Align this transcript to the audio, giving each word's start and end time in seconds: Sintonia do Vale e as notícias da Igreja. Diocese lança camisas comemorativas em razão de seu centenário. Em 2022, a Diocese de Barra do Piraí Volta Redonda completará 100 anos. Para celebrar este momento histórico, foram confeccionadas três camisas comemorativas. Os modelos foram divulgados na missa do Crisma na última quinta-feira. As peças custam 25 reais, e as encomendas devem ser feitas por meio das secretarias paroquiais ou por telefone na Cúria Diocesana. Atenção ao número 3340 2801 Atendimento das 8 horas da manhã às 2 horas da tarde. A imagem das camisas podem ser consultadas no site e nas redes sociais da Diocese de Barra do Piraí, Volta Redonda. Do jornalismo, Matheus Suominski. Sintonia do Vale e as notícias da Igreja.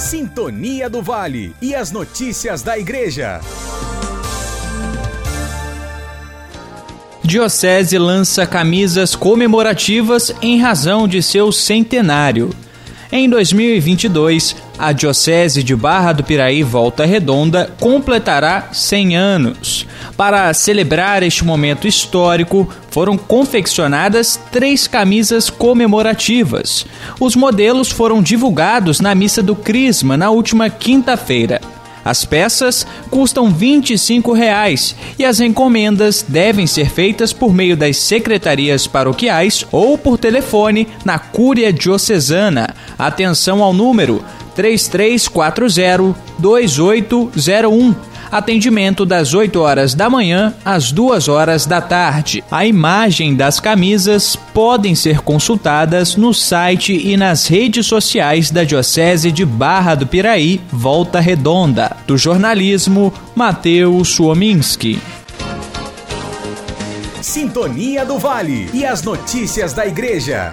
Sintonia 0.00 0.88
do 0.88 1.02
Vale 1.02 1.54
e 1.60 1.74
as 1.74 1.92
notícias 1.92 2.62
da 2.62 2.78
Igreja. 2.78 3.38
Diocese 7.22 7.98
lança 7.98 8.46
camisas 8.46 9.14
comemorativas 9.14 10.34
em 10.40 10.58
razão 10.58 11.06
de 11.06 11.22
seu 11.22 11.52
centenário. 11.52 12.48
Em 13.12 13.28
2022, 13.28 14.54
a 14.78 14.92
Diocese 14.92 15.64
de 15.64 15.74
Barra 15.74 16.12
do 16.12 16.22
Piraí 16.22 16.62
Volta 16.62 17.04
Redonda 17.04 17.68
completará 17.80 18.68
100 18.72 19.16
anos. 19.16 19.86
Para 20.16 20.54
celebrar 20.54 21.20
este 21.24 21.44
momento 21.44 21.88
histórico, 21.88 22.72
foram 22.88 23.18
confeccionadas 23.18 24.38
três 24.52 24.86
camisas 24.86 25.50
comemorativas. 25.50 26.86
Os 27.18 27.34
modelos 27.34 27.90
foram 27.90 28.22
divulgados 28.22 29.00
na 29.00 29.12
missa 29.12 29.42
do 29.42 29.56
Crisma 29.56 30.16
na 30.16 30.30
última 30.30 30.70
quinta-feira. 30.70 31.60
As 32.04 32.24
peças 32.24 32.86
custam 33.10 33.50
25 33.50 34.32
reais, 34.32 34.96
e 35.18 35.24
as 35.24 35.40
encomendas 35.40 36.24
devem 36.26 36.66
ser 36.66 36.90
feitas 36.90 37.32
por 37.32 37.52
meio 37.52 37.76
das 37.76 37.96
secretarias 37.96 38.86
paroquiais 38.86 39.66
ou 39.70 39.98
por 39.98 40.18
telefone 40.18 40.88
na 41.04 41.18
Cúria 41.18 41.72
Diocesana. 41.72 42.74
Atenção 42.98 43.62
ao 43.62 43.72
número 43.72 44.24
3340 44.54 46.14
2801 46.38 48.09
Atendimento 48.30 49.04
das 49.04 49.34
8 49.34 49.58
horas 49.58 49.92
da 49.92 50.08
manhã 50.08 50.54
às 50.64 50.92
2 50.92 51.26
horas 51.26 51.66
da 51.66 51.80
tarde. 51.80 52.44
A 52.50 52.64
imagem 52.64 53.34
das 53.34 53.58
camisas 53.58 54.36
podem 54.36 54.94
ser 54.94 55.20
consultadas 55.20 56.14
no 56.14 56.32
site 56.32 56.92
e 56.92 57.16
nas 57.16 57.48
redes 57.48 57.86
sociais 57.86 58.50
da 58.50 58.62
Diocese 58.62 59.32
de 59.32 59.44
Barra 59.44 59.96
do 59.96 60.06
Piraí, 60.06 60.60
Volta 60.70 61.18
Redonda. 61.18 61.96
Do 62.06 62.16
jornalismo, 62.16 63.12
Matheus 63.34 64.10
Suominski. 64.10 65.00
Sintonia 67.20 68.04
do 68.04 68.18
Vale 68.18 68.70
e 68.72 68.84
as 68.84 69.02
notícias 69.02 69.72
da 69.72 69.86
Igreja. 69.86 70.52